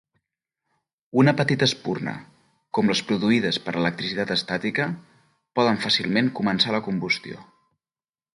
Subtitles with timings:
[1.23, 2.15] Una petita espurna,
[2.77, 4.89] com les produïdes per electricitat estàtica,
[5.61, 7.47] poden fàcilment començar la combustió.